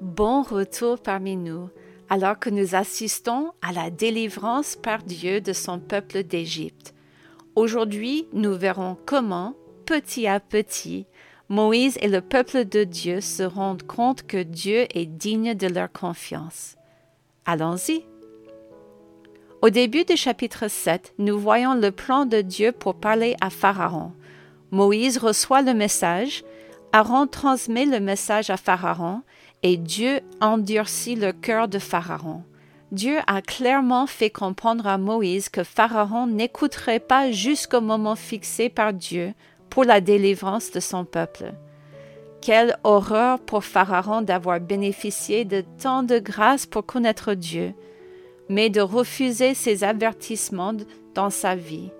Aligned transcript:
Bon 0.00 0.42
retour 0.42 1.00
parmi 1.00 1.34
nous, 1.34 1.70
alors 2.08 2.38
que 2.38 2.50
nous 2.50 2.76
assistons 2.76 3.50
à 3.62 3.72
la 3.72 3.90
délivrance 3.90 4.76
par 4.76 5.02
Dieu 5.02 5.40
de 5.40 5.52
son 5.52 5.80
peuple 5.80 6.22
d'Égypte. 6.22 6.94
Aujourd'hui, 7.56 8.28
nous 8.32 8.54
verrons 8.54 8.96
comment, 9.06 9.54
petit 9.86 10.28
à 10.28 10.38
petit, 10.38 11.06
Moïse 11.48 11.98
et 12.00 12.06
le 12.06 12.20
peuple 12.20 12.64
de 12.64 12.84
Dieu 12.84 13.20
se 13.20 13.42
rendent 13.42 13.82
compte 13.82 14.24
que 14.24 14.40
Dieu 14.40 14.86
est 14.94 15.06
digne 15.06 15.54
de 15.54 15.66
leur 15.66 15.90
confiance. 15.90 16.76
Allons-y. 17.44 18.04
Au 19.62 19.70
début 19.70 20.04
du 20.04 20.16
chapitre 20.16 20.68
7, 20.68 21.14
nous 21.18 21.40
voyons 21.40 21.74
le 21.74 21.90
plan 21.90 22.24
de 22.24 22.40
Dieu 22.40 22.70
pour 22.70 22.94
parler 22.94 23.34
à 23.40 23.50
Pharaon. 23.50 24.12
Moïse 24.70 25.18
reçoit 25.18 25.62
le 25.62 25.74
message, 25.74 26.44
Aaron 26.92 27.26
transmet 27.26 27.84
le 27.84 27.98
message 27.98 28.48
à 28.50 28.56
Pharaon 28.56 29.22
et 29.62 29.76
Dieu 29.76 30.20
endurcit 30.40 31.16
le 31.16 31.32
cœur 31.32 31.68
de 31.68 31.78
Pharaon. 31.78 32.42
Dieu 32.90 33.18
a 33.26 33.42
clairement 33.42 34.06
fait 34.06 34.30
comprendre 34.30 34.86
à 34.86 34.96
Moïse 34.96 35.48
que 35.48 35.62
Pharaon 35.62 36.26
n'écouterait 36.26 37.00
pas 37.00 37.30
jusqu'au 37.30 37.80
moment 37.80 38.16
fixé 38.16 38.70
par 38.70 38.94
Dieu 38.94 39.34
pour 39.68 39.84
la 39.84 40.00
délivrance 40.00 40.70
de 40.70 40.80
son 40.80 41.04
peuple. 41.04 41.52
Quelle 42.40 42.78
horreur 42.84 43.40
pour 43.40 43.64
Pharaon 43.64 44.22
d'avoir 44.22 44.60
bénéficié 44.60 45.44
de 45.44 45.62
tant 45.82 46.02
de 46.02 46.18
grâce 46.18 46.64
pour 46.64 46.86
connaître 46.86 47.34
Dieu, 47.34 47.74
mais 48.48 48.70
de 48.70 48.80
refuser 48.80 49.54
ses 49.54 49.84
avertissements 49.84 50.74
dans 51.14 51.30
sa 51.30 51.54
vie. 51.54 51.90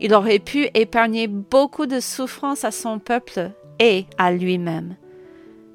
Il 0.00 0.14
aurait 0.14 0.38
pu 0.38 0.68
épargner 0.74 1.26
beaucoup 1.26 1.86
de 1.86 2.00
souffrance 2.00 2.64
à 2.64 2.70
son 2.70 2.98
peuple 2.98 3.50
et 3.80 4.06
à 4.18 4.30
lui-même. 4.30 4.96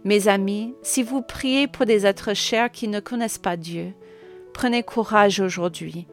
Mes 0.07 0.29
amis, 0.29 0.73
si 0.83 1.03
vous 1.03 1.21
priez 1.21 1.67
pour 1.67 1.85
des 1.85 2.05
êtres 2.05 2.33
chers 2.33 2.71
qui 2.71 2.87
ne 2.87 3.01
connaissent 3.01 3.37
pas 3.37 3.57
Dieu, 3.57 3.93
prenez 4.53 4.81
courage 4.81 5.41
aujourd'hui. 5.41 6.07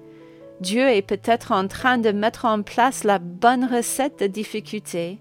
Dieu 0.61 0.89
est 0.89 1.01
peut-être 1.01 1.53
en 1.53 1.69
train 1.69 1.97
de 1.99 2.11
mettre 2.11 2.45
en 2.45 2.63
place 2.63 3.05
la 3.05 3.21
bonne 3.21 3.65
recette 3.65 4.19
de 4.19 4.27
difficulté 4.27 5.21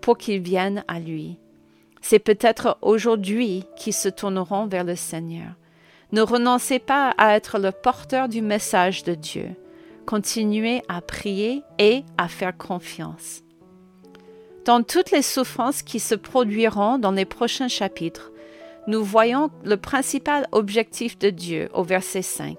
pour 0.00 0.16
qu'ils 0.16 0.40
viennent 0.40 0.84
à 0.88 1.00
lui. 1.00 1.38
C'est 2.00 2.18
peut-être 2.18 2.78
aujourd'hui 2.80 3.66
qu'ils 3.76 3.92
se 3.92 4.08
tourneront 4.08 4.68
vers 4.68 4.84
le 4.84 4.96
Seigneur. 4.96 5.50
Ne 6.12 6.22
renoncez 6.22 6.78
pas 6.78 7.10
à 7.18 7.36
être 7.36 7.58
le 7.58 7.72
porteur 7.72 8.30
du 8.30 8.40
message 8.40 9.04
de 9.04 9.12
Dieu. 9.12 9.50
Continuez 10.06 10.80
à 10.88 11.02
prier 11.02 11.62
et 11.78 12.04
à 12.16 12.26
faire 12.28 12.56
confiance. 12.56 13.42
Dans 14.68 14.82
toutes 14.82 15.12
les 15.12 15.22
souffrances 15.22 15.80
qui 15.80 15.98
se 15.98 16.14
produiront 16.14 16.98
dans 16.98 17.12
les 17.12 17.24
prochains 17.24 17.68
chapitres, 17.68 18.32
nous 18.86 19.02
voyons 19.02 19.48
le 19.64 19.78
principal 19.78 20.46
objectif 20.52 21.18
de 21.18 21.30
Dieu 21.30 21.70
au 21.72 21.82
verset 21.82 22.20
5. 22.20 22.54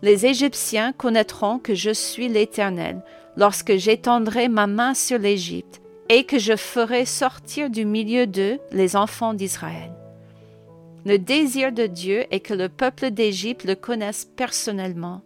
Les 0.00 0.24
Égyptiens 0.24 0.94
connaîtront 0.94 1.58
que 1.58 1.74
je 1.74 1.90
suis 1.90 2.28
l'Éternel 2.28 3.02
lorsque 3.36 3.76
j'étendrai 3.76 4.48
ma 4.48 4.66
main 4.66 4.94
sur 4.94 5.18
l'Égypte 5.18 5.82
et 6.08 6.24
que 6.24 6.38
je 6.38 6.56
ferai 6.56 7.04
sortir 7.04 7.68
du 7.68 7.84
milieu 7.84 8.26
d'eux 8.26 8.58
les 8.72 8.96
enfants 8.96 9.34
d'Israël. 9.34 9.92
Le 11.04 11.18
désir 11.18 11.72
de 11.72 11.84
Dieu 11.84 12.24
est 12.30 12.40
que 12.40 12.54
le 12.54 12.70
peuple 12.70 13.10
d'Égypte 13.10 13.64
le 13.64 13.74
connaisse 13.74 14.24
personnellement. 14.34 15.20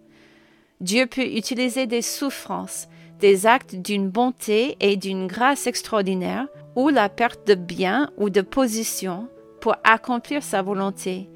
Dieu 0.80 1.06
peut 1.06 1.22
utiliser 1.36 1.86
des 1.86 2.02
souffrances, 2.02 2.88
des 3.24 3.46
actes 3.46 3.74
d'une 3.74 4.10
bonté 4.10 4.76
et 4.80 4.96
d'une 4.96 5.26
grâce 5.26 5.66
extraordinaire, 5.66 6.46
ou 6.76 6.90
la 6.90 7.08
perte 7.08 7.46
de 7.46 7.54
biens 7.54 8.10
ou 8.18 8.28
de 8.28 8.42
position 8.42 9.30
pour 9.62 9.76
accomplir 9.82 10.42
sa 10.42 10.60
volonté. 10.60 11.30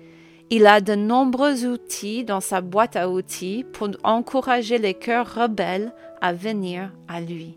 Il 0.51 0.67
a 0.67 0.83
de 0.83 0.95
nombreux 0.95 1.65
outils 1.65 2.25
dans 2.25 2.43
sa 2.43 2.61
boîte 2.61 2.97
à 2.97 3.09
outils 3.09 3.65
pour 3.73 3.89
encourager 4.05 4.77
les 4.77 4.93
cœurs 4.93 5.35
rebelles 5.35 5.95
à 6.21 6.35
venir 6.35 6.93
à 7.09 7.23
lui. 7.23 7.57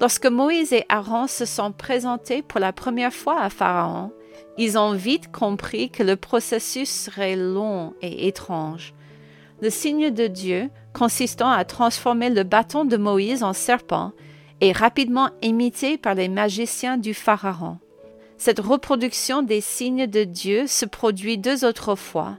Lorsque 0.00 0.26
Moïse 0.26 0.72
et 0.72 0.84
Aaron 0.88 1.26
se 1.26 1.46
sont 1.46 1.72
présentés 1.72 2.42
pour 2.42 2.60
la 2.60 2.72
première 2.72 3.12
fois 3.12 3.40
à 3.40 3.50
Pharaon, 3.50 4.12
ils 4.56 4.78
ont 4.78 4.92
vite 4.92 5.32
compris 5.32 5.90
que 5.90 6.04
le 6.04 6.14
processus 6.14 6.90
serait 6.90 7.34
long 7.34 7.92
et 8.02 8.28
étrange. 8.28 8.94
Le 9.60 9.70
signe 9.70 10.10
de 10.10 10.26
Dieu 10.26 10.70
consistant 10.96 11.50
à 11.50 11.66
transformer 11.66 12.30
le 12.30 12.42
bâton 12.42 12.86
de 12.86 12.96
Moïse 12.96 13.42
en 13.42 13.52
serpent, 13.52 14.12
est 14.62 14.72
rapidement 14.72 15.28
imité 15.42 15.98
par 15.98 16.14
les 16.14 16.28
magiciens 16.28 16.96
du 16.96 17.12
Pharaon. 17.12 17.76
Cette 18.38 18.60
reproduction 18.60 19.42
des 19.42 19.60
signes 19.60 20.06
de 20.06 20.24
Dieu 20.24 20.66
se 20.66 20.86
produit 20.86 21.36
deux 21.36 21.66
autres 21.66 21.94
fois, 21.94 22.38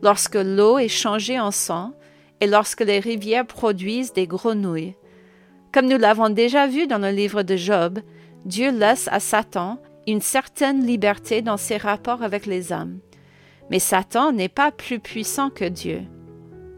lorsque 0.00 0.36
l'eau 0.36 0.78
est 0.78 0.88
changée 0.88 1.38
en 1.38 1.50
sang 1.50 1.92
et 2.40 2.46
lorsque 2.46 2.80
les 2.80 2.98
rivières 2.98 3.46
produisent 3.46 4.14
des 4.14 4.26
grenouilles. 4.26 4.94
Comme 5.70 5.86
nous 5.86 5.98
l'avons 5.98 6.30
déjà 6.30 6.66
vu 6.66 6.86
dans 6.86 6.98
le 6.98 7.10
livre 7.10 7.42
de 7.42 7.56
Job, 7.56 7.98
Dieu 8.46 8.70
laisse 8.70 9.06
à 9.12 9.20
Satan 9.20 9.78
une 10.06 10.22
certaine 10.22 10.86
liberté 10.86 11.42
dans 11.42 11.58
ses 11.58 11.76
rapports 11.76 12.22
avec 12.22 12.46
les 12.46 12.72
hommes. 12.72 13.00
Mais 13.70 13.80
Satan 13.80 14.32
n'est 14.32 14.48
pas 14.48 14.70
plus 14.70 14.98
puissant 14.98 15.50
que 15.50 15.66
Dieu. 15.66 16.04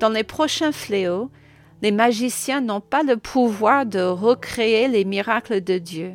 Dans 0.00 0.08
les 0.08 0.24
prochains 0.24 0.72
fléaux, 0.72 1.30
les 1.82 1.90
magiciens 1.90 2.62
n'ont 2.62 2.80
pas 2.80 3.02
le 3.02 3.18
pouvoir 3.18 3.84
de 3.84 4.00
recréer 4.00 4.88
les 4.88 5.04
miracles 5.04 5.60
de 5.60 5.76
Dieu. 5.76 6.12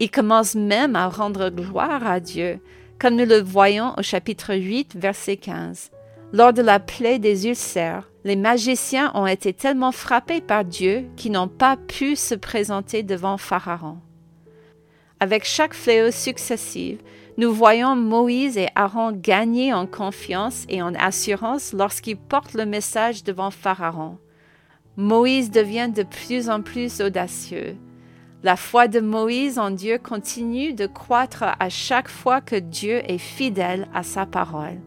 Ils 0.00 0.10
commencent 0.10 0.54
même 0.54 0.96
à 0.96 1.08
rendre 1.08 1.50
gloire 1.50 2.06
à 2.06 2.18
Dieu, 2.18 2.60
comme 2.98 3.16
nous 3.16 3.26
le 3.26 3.42
voyons 3.42 3.92
au 3.98 4.02
chapitre 4.02 4.54
8, 4.54 4.96
verset 4.96 5.36
15. 5.36 5.90
Lors 6.32 6.54
de 6.54 6.62
la 6.62 6.80
plaie 6.80 7.18
des 7.18 7.46
ulcères, 7.46 8.10
les 8.24 8.36
magiciens 8.36 9.12
ont 9.14 9.26
été 9.26 9.52
tellement 9.52 9.92
frappés 9.92 10.40
par 10.40 10.64
Dieu 10.64 11.04
qu'ils 11.14 11.32
n'ont 11.32 11.46
pas 11.46 11.76
pu 11.76 12.16
se 12.16 12.34
présenter 12.34 13.02
devant 13.02 13.36
Pharaon. 13.36 13.98
Avec 15.20 15.44
chaque 15.44 15.74
fléau 15.74 16.10
successif, 16.10 16.98
nous 17.36 17.52
voyons 17.52 17.96
Moïse 17.96 18.56
et 18.56 18.68
Aaron 18.76 19.10
gagner 19.10 19.72
en 19.72 19.86
confiance 19.86 20.64
et 20.68 20.82
en 20.82 20.94
assurance 20.94 21.72
lorsqu'ils 21.72 22.16
portent 22.16 22.54
le 22.54 22.64
message 22.64 23.24
devant 23.24 23.50
Pharaon. 23.50 24.18
Moïse 24.96 25.50
devient 25.50 25.90
de 25.92 26.04
plus 26.04 26.48
en 26.48 26.62
plus 26.62 27.00
audacieux. 27.00 27.76
La 28.44 28.54
foi 28.54 28.86
de 28.86 29.00
Moïse 29.00 29.58
en 29.58 29.70
Dieu 29.70 29.98
continue 29.98 30.74
de 30.74 30.86
croître 30.86 31.44
à 31.58 31.68
chaque 31.68 32.08
fois 32.08 32.40
que 32.40 32.56
Dieu 32.56 33.02
est 33.10 33.18
fidèle 33.18 33.88
à 33.92 34.04
sa 34.04 34.26
parole. 34.26 34.78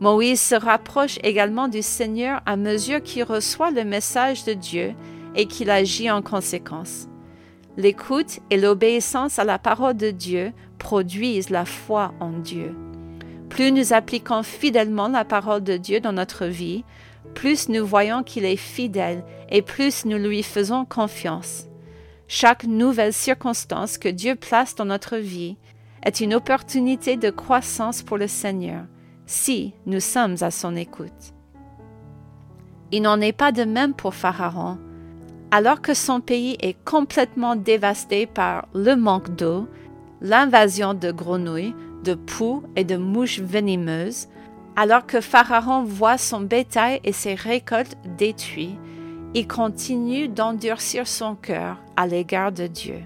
Moïse 0.00 0.40
se 0.40 0.56
rapproche 0.56 1.20
également 1.22 1.68
du 1.68 1.82
Seigneur 1.82 2.40
à 2.44 2.56
mesure 2.56 3.00
qu'il 3.00 3.22
reçoit 3.22 3.70
le 3.70 3.84
message 3.84 4.44
de 4.44 4.52
Dieu 4.52 4.94
et 5.36 5.46
qu'il 5.46 5.70
agit 5.70 6.10
en 6.10 6.22
conséquence. 6.22 7.06
L'écoute 7.76 8.40
et 8.50 8.58
l'obéissance 8.58 9.38
à 9.38 9.44
la 9.44 9.58
parole 9.58 9.96
de 9.96 10.10
Dieu 10.10 10.52
produisent 10.82 11.50
la 11.50 11.64
foi 11.64 12.12
en 12.18 12.32
Dieu. 12.32 12.74
Plus 13.48 13.70
nous 13.70 13.92
appliquons 13.92 14.42
fidèlement 14.42 15.06
la 15.06 15.24
parole 15.24 15.62
de 15.62 15.76
Dieu 15.76 16.00
dans 16.00 16.12
notre 16.12 16.46
vie, 16.46 16.84
plus 17.34 17.68
nous 17.68 17.86
voyons 17.86 18.24
qu'il 18.24 18.44
est 18.44 18.56
fidèle 18.56 19.24
et 19.48 19.62
plus 19.62 20.04
nous 20.04 20.18
lui 20.18 20.42
faisons 20.42 20.84
confiance. 20.84 21.66
Chaque 22.26 22.64
nouvelle 22.64 23.12
circonstance 23.12 23.96
que 23.96 24.08
Dieu 24.08 24.34
place 24.34 24.74
dans 24.74 24.84
notre 24.84 25.18
vie 25.18 25.56
est 26.02 26.20
une 26.20 26.34
opportunité 26.34 27.16
de 27.16 27.30
croissance 27.30 28.02
pour 28.02 28.18
le 28.18 28.26
Seigneur, 28.26 28.82
si 29.26 29.74
nous 29.86 30.00
sommes 30.00 30.36
à 30.40 30.50
son 30.50 30.74
écoute. 30.74 31.32
Il 32.90 33.02
n'en 33.02 33.20
est 33.20 33.32
pas 33.32 33.52
de 33.52 33.62
même 33.64 33.94
pour 33.94 34.14
Pharaon, 34.14 34.78
alors 35.52 35.80
que 35.80 35.94
son 35.94 36.20
pays 36.20 36.56
est 36.60 36.76
complètement 36.84 37.54
dévasté 37.54 38.26
par 38.26 38.66
le 38.74 38.96
manque 38.96 39.36
d'eau, 39.36 39.68
l'invasion 40.22 40.94
de 40.94 41.10
grenouilles, 41.10 41.74
de 42.04 42.14
poux 42.14 42.62
et 42.76 42.84
de 42.84 42.96
mouches 42.96 43.40
venimeuses, 43.40 44.28
alors 44.76 45.06
que 45.06 45.20
Pharaon 45.20 45.84
voit 45.84 46.16
son 46.16 46.40
bétail 46.40 47.00
et 47.04 47.12
ses 47.12 47.34
récoltes 47.34 47.96
détruits, 48.16 48.78
il 49.34 49.46
continue 49.46 50.28
d'endurcir 50.28 51.06
son 51.06 51.34
cœur 51.34 51.76
à 51.96 52.06
l'égard 52.06 52.52
de 52.52 52.66
Dieu. 52.66 53.00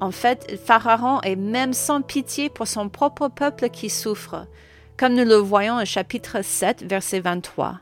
En 0.00 0.10
fait, 0.10 0.60
Pharaon 0.64 1.20
est 1.22 1.36
même 1.36 1.72
sans 1.72 2.02
pitié 2.02 2.48
pour 2.48 2.66
son 2.66 2.88
propre 2.88 3.28
peuple 3.28 3.68
qui 3.68 3.90
souffre, 3.90 4.46
comme 4.96 5.14
nous 5.14 5.24
le 5.24 5.36
voyons 5.36 5.76
au 5.76 5.84
chapitre 5.84 6.42
7, 6.42 6.84
verset 6.84 7.20
23. 7.20 7.80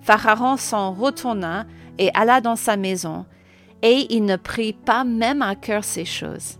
Pharaon 0.00 0.56
s'en 0.56 0.92
retourna 0.92 1.66
et 1.98 2.10
alla 2.14 2.40
dans 2.40 2.56
sa 2.56 2.76
maison, 2.76 3.26
et 3.82 4.06
il 4.10 4.24
ne 4.24 4.36
prit 4.36 4.72
pas 4.72 5.04
même 5.04 5.42
à 5.42 5.54
cœur 5.54 5.84
ces 5.84 6.04
choses. 6.04 6.58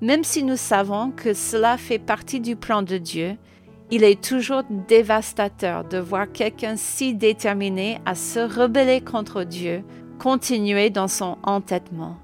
Même 0.00 0.22
si 0.22 0.44
nous 0.44 0.56
savons 0.56 1.10
que 1.10 1.34
cela 1.34 1.76
fait 1.76 1.98
partie 1.98 2.40
du 2.40 2.54
plan 2.54 2.82
de 2.82 2.98
Dieu, 2.98 3.36
il 3.90 4.04
est 4.04 4.22
toujours 4.22 4.62
dévastateur 4.88 5.84
de 5.84 5.98
voir 5.98 6.30
quelqu'un 6.30 6.76
si 6.76 7.14
déterminé 7.14 7.98
à 8.06 8.14
se 8.14 8.38
rebeller 8.38 9.00
contre 9.00 9.44
Dieu 9.44 9.82
continuer 10.18 10.90
dans 10.90 11.08
son 11.08 11.38
entêtement. 11.42 12.16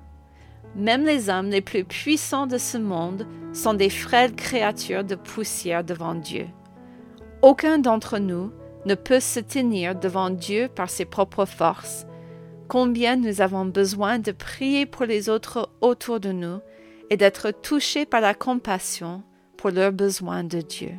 Même 0.76 1.05
les 1.05 1.31
hommes 1.31 1.50
les 1.50 1.61
plus 1.61 1.85
puissants 1.85 2.47
de 2.47 2.59
ce 2.59 2.76
monde 2.76 3.26
sont 3.53 3.75
des 3.75 3.91
frêles 3.91 4.35
créatures 4.35 5.05
de 5.05 5.15
poussière 5.15 5.85
devant 5.85 6.15
Dieu. 6.15 6.47
Aucun 7.43 7.79
d'entre 7.79 8.19
nous 8.19 8.50
ne 8.85 8.94
peut 8.94 9.20
se 9.20 9.41
tenir 9.41 9.94
devant 9.94 10.31
Dieu 10.31 10.69
par 10.75 10.91
ses 10.91 11.05
propres 11.05 11.44
forces. 11.44 12.06
Combien 12.69 13.17
nous 13.17 13.41
avons 13.41 13.65
besoin 13.65 14.19
de 14.19 14.32
prier 14.32 14.87
pour 14.87 15.05
les 15.05 15.29
autres 15.29 15.70
autour 15.81 16.19
de 16.19 16.32
nous 16.32 16.59
et 17.11 17.17
d'être 17.17 17.51
touchés 17.51 18.06
par 18.06 18.21
la 18.21 18.35
compassion 18.35 19.23
pour 19.56 19.71
leurs 19.71 19.93
besoins 19.93 20.45
de 20.45 20.61
Dieu. 20.61 20.93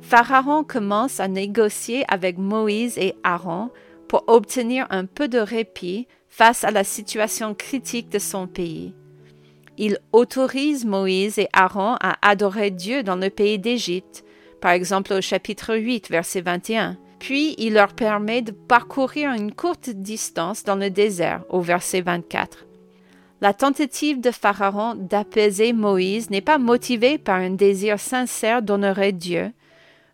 Pharaon 0.00 0.64
commence 0.64 1.20
à 1.20 1.28
négocier 1.28 2.04
avec 2.08 2.38
Moïse 2.38 2.98
et 2.98 3.14
Aaron 3.22 3.70
pour 4.08 4.24
obtenir 4.26 4.86
un 4.90 5.04
peu 5.04 5.28
de 5.28 5.38
répit 5.38 6.08
face 6.28 6.64
à 6.64 6.70
la 6.70 6.84
situation 6.84 7.54
critique 7.54 8.08
de 8.08 8.18
son 8.18 8.46
pays. 8.46 8.94
Il 9.78 9.98
autorise 10.12 10.84
Moïse 10.84 11.38
et 11.38 11.48
Aaron 11.52 11.96
à 12.00 12.16
adorer 12.28 12.70
Dieu 12.70 13.02
dans 13.02 13.16
le 13.16 13.30
pays 13.30 13.58
d'Égypte, 13.58 14.24
par 14.60 14.72
exemple 14.72 15.12
au 15.12 15.20
chapitre 15.20 15.76
8, 15.76 16.10
verset 16.10 16.42
21. 16.42 16.98
Puis 17.18 17.54
il 17.58 17.74
leur 17.74 17.94
permet 17.94 18.42
de 18.42 18.52
parcourir 18.52 19.32
une 19.32 19.52
courte 19.52 19.90
distance 19.90 20.64
dans 20.64 20.76
le 20.76 20.90
désert, 20.90 21.44
au 21.48 21.60
verset 21.60 22.00
24. 22.00 22.66
La 23.42 23.54
tentative 23.54 24.20
de 24.20 24.30
Pharaon 24.30 24.94
d'apaiser 24.96 25.72
Moïse 25.72 26.28
n'est 26.28 26.42
pas 26.42 26.58
motivée 26.58 27.16
par 27.16 27.36
un 27.36 27.50
désir 27.50 27.98
sincère 27.98 28.60
d'honorer 28.60 29.12
Dieu, 29.12 29.52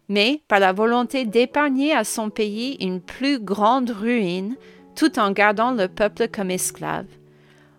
mais 0.08 0.42
par 0.46 0.60
la 0.60 0.72
volonté 0.72 1.24
d'épargner 1.24 1.92
à 1.92 2.04
son 2.04 2.30
pays 2.30 2.76
une 2.80 3.00
plus 3.00 3.40
grande 3.40 3.90
ruine 3.90 4.54
tout 4.94 5.18
en 5.18 5.32
gardant 5.32 5.72
le 5.72 5.88
peuple 5.88 6.28
comme 6.28 6.52
esclave. 6.52 7.06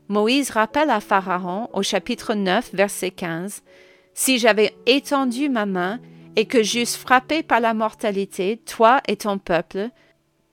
Moïse 0.09 0.49
rappelle 0.49 0.89
à 0.89 0.99
Pharaon 0.99 1.69
au 1.71 1.81
chapitre 1.81 2.33
9, 2.33 2.71
verset 2.73 3.11
15, 3.11 3.63
Si 4.13 4.39
j'avais 4.39 4.75
étendu 4.85 5.47
ma 5.47 5.65
main 5.65 6.00
et 6.35 6.45
que 6.45 6.61
j'eusse 6.61 6.97
frappé 6.97 7.41
par 7.41 7.61
la 7.61 7.73
mortalité, 7.73 8.57
toi 8.65 9.01
et 9.07 9.15
ton 9.15 9.38
peuple, 9.38 9.89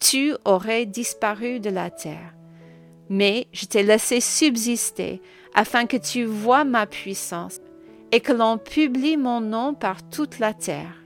tu 0.01 0.35
aurais 0.45 0.87
disparu 0.87 1.59
de 1.59 1.71
la 1.71 1.91
terre 1.91 2.33
mais 3.15 3.47
je 3.53 3.67
t'ai 3.67 3.85
laissé 3.85 4.21
subsister 4.21 5.23
afin 5.55 5.87
que 5.87 5.97
tu 5.97 6.25
vois 6.25 6.65
ma 6.65 6.85
puissance 6.85 7.61
et 8.11 8.19
que 8.19 8.33
l'on 8.33 8.59
publie 8.59 9.17
mon 9.17 9.41
nom 9.41 9.73
par 9.73 10.09
toute 10.11 10.41
la 10.41 10.53
terre. 10.53 11.05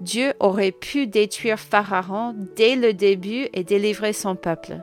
Dieu 0.00 0.32
aurait 0.40 0.72
pu 0.72 1.06
détruire 1.06 1.60
Pharaon 1.60 2.34
dès 2.56 2.76
le 2.76 2.94
début 2.94 3.46
et 3.52 3.62
délivrer 3.62 4.14
son 4.14 4.36
peuple. 4.36 4.78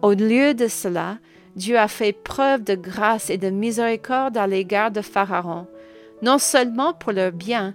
Au 0.00 0.12
lieu 0.12 0.54
de 0.54 0.66
cela, 0.66 1.18
Dieu 1.56 1.78
a 1.78 1.88
fait 1.88 2.14
preuve 2.14 2.64
de 2.64 2.74
grâce 2.74 3.28
et 3.28 3.36
de 3.36 3.50
miséricorde 3.50 4.38
à 4.38 4.46
l'égard 4.46 4.90
de 4.90 5.02
Pharaon, 5.02 5.66
non 6.22 6.38
seulement 6.38 6.94
pour 6.94 7.12
leur 7.12 7.32
bien, 7.32 7.74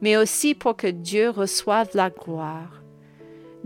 mais 0.00 0.16
aussi 0.16 0.54
pour 0.54 0.74
que 0.74 0.86
Dieu 0.86 1.28
reçoive 1.28 1.90
la 1.92 2.08
gloire. 2.08 2.82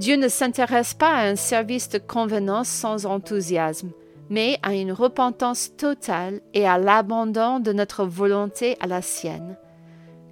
Dieu 0.01 0.17
ne 0.17 0.29
s'intéresse 0.29 0.95
pas 0.95 1.11
à 1.11 1.27
un 1.27 1.37
service 1.37 1.91
de 1.91 1.99
convenance 1.99 2.69
sans 2.69 3.05
enthousiasme, 3.05 3.91
mais 4.31 4.59
à 4.63 4.73
une 4.73 4.93
repentance 4.93 5.77
totale 5.77 6.41
et 6.55 6.67
à 6.67 6.79
l'abandon 6.79 7.61
de 7.61 7.75
notre 7.75 8.07
volonté 8.07 8.79
à 8.81 8.87
la 8.87 9.03
sienne. 9.03 9.59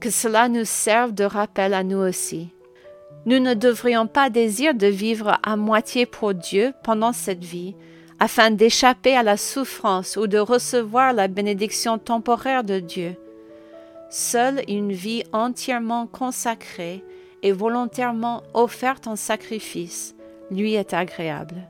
Que 0.00 0.09
cela 0.09 0.49
nous 0.49 0.65
serve 0.65 1.12
de 1.12 1.25
rappel 1.25 1.75
à 1.75 1.85
nous 1.85 1.99
aussi. 1.99 2.49
Nous 3.26 3.41
ne 3.41 3.53
devrions 3.53 4.06
pas 4.06 4.31
désirer 4.31 4.73
de 4.73 4.87
vivre 4.87 5.38
à 5.43 5.56
moitié 5.56 6.06
pour 6.06 6.32
Dieu 6.32 6.73
pendant 6.82 7.12
cette 7.12 7.44
vie, 7.44 7.76
afin 8.21 8.50
d'échapper 8.50 9.14
à 9.14 9.23
la 9.23 9.37
souffrance 9.37 10.17
ou 10.17 10.29
de 10.29 10.38
recevoir 10.38 11.12
la 11.12 11.29
bénédiction 11.29 11.99
temporaire 11.99 12.64
de 12.64 12.81
Dieu. 12.81 13.17
Seule 14.09 14.62
une 14.67 14.93
vie 14.93 15.25
entièrement 15.35 16.06
consacrée 16.06 17.05
et 17.43 17.52
volontairement 17.52 18.43
offerte 18.55 19.06
en 19.06 19.17
sacrifice 19.17 20.14
lui 20.50 20.75
est 20.75 20.94
agréable. 20.94 21.69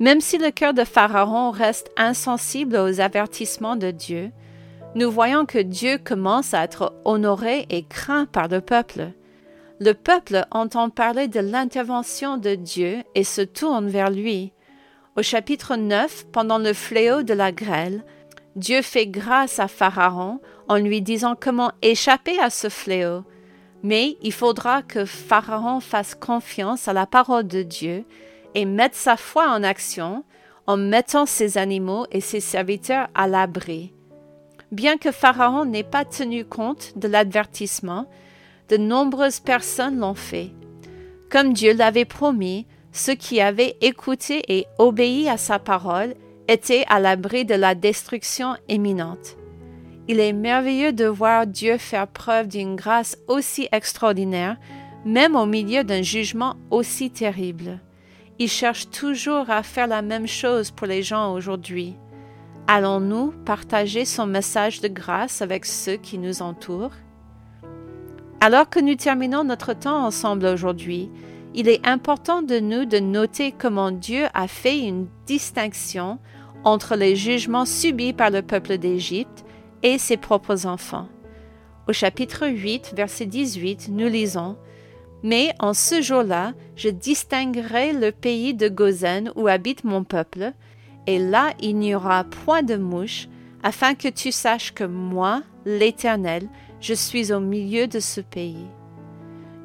Même 0.00 0.20
si 0.20 0.38
le 0.38 0.50
cœur 0.50 0.74
de 0.74 0.84
Pharaon 0.84 1.50
reste 1.50 1.90
insensible 1.96 2.76
aux 2.76 3.00
avertissements 3.00 3.76
de 3.76 3.90
Dieu, 3.90 4.30
nous 4.94 5.10
voyons 5.10 5.46
que 5.46 5.58
Dieu 5.58 5.98
commence 5.98 6.54
à 6.54 6.62
être 6.64 6.94
honoré 7.04 7.66
et 7.70 7.84
craint 7.84 8.26
par 8.26 8.48
le 8.48 8.60
peuple. 8.60 9.10
Le 9.80 9.92
peuple 9.92 10.44
entend 10.50 10.90
parler 10.90 11.26
de 11.26 11.40
l'intervention 11.40 12.36
de 12.36 12.54
Dieu 12.54 13.02
et 13.14 13.24
se 13.24 13.40
tourne 13.40 13.88
vers 13.88 14.10
lui. 14.10 14.52
Au 15.16 15.22
chapitre 15.22 15.76
9, 15.76 16.26
pendant 16.32 16.58
le 16.58 16.72
fléau 16.72 17.22
de 17.22 17.34
la 17.34 17.50
grêle, 17.50 18.04
Dieu 18.56 18.82
fait 18.82 19.06
grâce 19.06 19.58
à 19.58 19.66
Pharaon 19.66 20.40
en 20.68 20.76
lui 20.76 21.02
disant 21.02 21.34
comment 21.38 21.72
échapper 21.82 22.38
à 22.38 22.50
ce 22.50 22.68
fléau 22.68 23.24
mais 23.84 24.16
il 24.22 24.32
faudra 24.32 24.82
que 24.82 25.04
Pharaon 25.04 25.78
fasse 25.78 26.14
confiance 26.14 26.88
à 26.88 26.94
la 26.94 27.06
parole 27.06 27.46
de 27.46 27.62
Dieu 27.62 28.04
et 28.54 28.64
mette 28.64 28.94
sa 28.94 29.18
foi 29.18 29.46
en 29.50 29.62
action 29.62 30.24
en 30.66 30.78
mettant 30.78 31.26
ses 31.26 31.58
animaux 31.58 32.06
et 32.10 32.22
ses 32.22 32.40
serviteurs 32.40 33.08
à 33.14 33.28
l'abri. 33.28 33.92
Bien 34.72 34.96
que 34.96 35.12
Pharaon 35.12 35.66
n'ait 35.66 35.84
pas 35.84 36.06
tenu 36.06 36.46
compte 36.46 36.94
de 36.96 37.06
l'avertissement, 37.06 38.08
de 38.70 38.78
nombreuses 38.78 39.40
personnes 39.40 39.98
l'ont 39.98 40.14
fait. 40.14 40.50
Comme 41.30 41.52
Dieu 41.52 41.74
l'avait 41.74 42.06
promis, 42.06 42.66
ceux 42.90 43.14
qui 43.14 43.42
avaient 43.42 43.76
écouté 43.82 44.42
et 44.48 44.66
obéi 44.78 45.28
à 45.28 45.36
sa 45.36 45.58
parole 45.58 46.14
étaient 46.48 46.86
à 46.88 47.00
l'abri 47.00 47.44
de 47.44 47.54
la 47.54 47.74
destruction 47.74 48.56
imminente. 48.70 49.36
Il 50.06 50.20
est 50.20 50.34
merveilleux 50.34 50.92
de 50.92 51.06
voir 51.06 51.46
Dieu 51.46 51.78
faire 51.78 52.06
preuve 52.06 52.48
d'une 52.48 52.76
grâce 52.76 53.16
aussi 53.26 53.68
extraordinaire, 53.72 54.58
même 55.06 55.34
au 55.34 55.46
milieu 55.46 55.82
d'un 55.82 56.02
jugement 56.02 56.56
aussi 56.70 57.10
terrible. 57.10 57.80
Il 58.38 58.48
cherche 58.48 58.90
toujours 58.90 59.48
à 59.48 59.62
faire 59.62 59.86
la 59.86 60.02
même 60.02 60.26
chose 60.26 60.70
pour 60.70 60.86
les 60.86 61.02
gens 61.02 61.32
aujourd'hui. 61.32 61.96
Allons-nous 62.66 63.32
partager 63.44 64.04
son 64.04 64.26
message 64.26 64.80
de 64.80 64.88
grâce 64.88 65.40
avec 65.40 65.64
ceux 65.64 65.96
qui 65.96 66.18
nous 66.18 66.42
entourent? 66.42 66.94
Alors 68.40 68.68
que 68.68 68.80
nous 68.80 68.96
terminons 68.96 69.44
notre 69.44 69.72
temps 69.72 70.04
ensemble 70.04 70.46
aujourd'hui, 70.46 71.10
il 71.54 71.68
est 71.68 71.86
important 71.86 72.42
de 72.42 72.58
nous 72.58 72.84
de 72.84 72.98
noter 72.98 73.52
comment 73.52 73.90
Dieu 73.90 74.24
a 74.34 74.48
fait 74.48 74.80
une 74.80 75.06
distinction 75.26 76.18
entre 76.64 76.96
les 76.96 77.16
jugements 77.16 77.64
subis 77.64 78.12
par 78.12 78.30
le 78.30 78.42
peuple 78.42 78.76
d'Égypte 78.76 79.43
et 79.84 79.98
ses 79.98 80.16
propres 80.16 80.66
enfants. 80.66 81.06
Au 81.86 81.92
chapitre 81.92 82.48
8, 82.48 82.94
verset 82.96 83.26
18, 83.26 83.90
nous 83.92 84.08
lisons 84.08 84.56
Mais 85.22 85.54
en 85.60 85.74
ce 85.74 86.02
jour-là, 86.02 86.54
je 86.74 86.88
distinguerai 86.88 87.92
le 87.92 88.10
pays 88.10 88.54
de 88.54 88.68
Gozen 88.68 89.30
où 89.36 89.46
habite 89.46 89.84
mon 89.84 90.02
peuple, 90.02 90.52
et 91.06 91.18
là 91.18 91.52
il 91.60 91.76
n'y 91.76 91.94
aura 91.94 92.24
point 92.24 92.62
de 92.62 92.76
mouche, 92.76 93.28
afin 93.62 93.94
que 93.94 94.08
tu 94.08 94.32
saches 94.32 94.72
que 94.72 94.84
moi, 94.84 95.42
l'Éternel, 95.66 96.48
je 96.80 96.94
suis 96.94 97.32
au 97.32 97.40
milieu 97.40 97.86
de 97.86 98.00
ce 98.00 98.20
pays. 98.20 98.66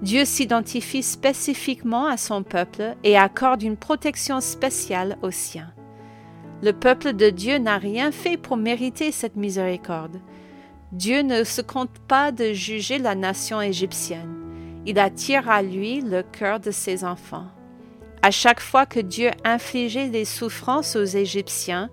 Dieu 0.02 0.24
s'identifie 0.24 1.04
spécifiquement 1.04 2.06
à 2.06 2.18
son 2.18 2.44
peuple 2.44 2.96
et 3.04 3.18
accorde 3.18 3.64
une 3.64 3.76
protection 3.76 4.40
spéciale 4.40 5.18
aux 5.22 5.32
siens. 5.32 5.74
Le 6.62 6.74
peuple 6.74 7.14
de 7.14 7.30
Dieu 7.30 7.58
n'a 7.58 7.78
rien 7.78 8.12
fait 8.12 8.38
pour 8.38 8.58
mériter 8.58 9.12
cette 9.12 9.36
miséricorde. 9.36 10.20
Dieu 10.92 11.22
ne 11.22 11.44
se 11.44 11.62
compte 11.62 12.00
pas 12.08 12.32
de 12.32 12.52
juger 12.52 12.98
la 12.98 13.16
nation 13.16 13.62
égyptienne. 13.62 14.36
Il 14.86 15.00
attire 15.00 15.50
à 15.50 15.62
lui 15.62 16.02
le 16.02 16.24
cœur 16.24 16.60
de 16.60 16.72
ses 16.72 17.04
enfants. 17.04 17.48
À 18.22 18.32
chaque 18.32 18.60
fois 18.60 18.86
que 18.86 19.00
Dieu 19.00 19.32
infligeait 19.46 20.10
des 20.10 20.26
souffrances 20.26 20.96
aux 20.96 21.06
Égyptiens, 21.06 21.90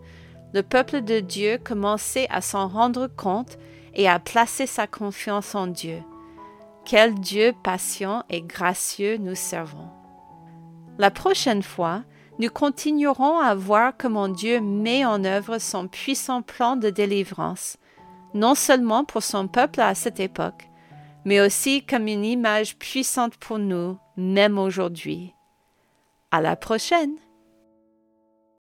le 0.54 0.62
peuple 0.62 1.02
de 1.02 1.20
Dieu 1.20 1.58
commençait 1.62 2.26
à 2.30 2.40
s'en 2.40 2.66
rendre 2.66 3.06
compte 3.06 3.58
et 3.94 4.08
à 4.08 4.18
placer 4.18 4.66
sa 4.66 4.86
confiance 4.86 5.54
en 5.54 5.66
Dieu. 5.66 5.98
Quel 6.84 7.14
Dieu 7.14 7.52
patient 7.62 8.24
et 8.30 8.42
gracieux 8.42 9.18
nous 9.18 9.34
servons. 9.34 9.88
La 10.98 11.10
prochaine 11.10 11.62
fois, 11.62 12.02
nous 12.38 12.50
continuerons 12.50 13.38
à 13.38 13.54
voir 13.54 13.94
comment 13.96 14.28
Dieu 14.28 14.60
met 14.60 15.04
en 15.04 15.24
œuvre 15.24 15.58
son 15.58 15.88
puissant 15.88 16.42
plan 16.42 16.76
de 16.76 16.90
délivrance, 16.90 17.78
non 18.34 18.54
seulement 18.54 19.04
pour 19.04 19.22
son 19.22 19.48
peuple 19.48 19.80
à 19.80 19.94
cette 19.94 20.20
époque, 20.20 20.68
mais 21.24 21.40
aussi 21.40 21.84
comme 21.84 22.08
une 22.08 22.24
image 22.24 22.76
puissante 22.76 23.36
pour 23.36 23.58
nous, 23.58 23.98
même 24.16 24.58
aujourd'hui. 24.58 25.34
À 26.30 26.40
la 26.40 26.56
prochaine! 26.56 27.16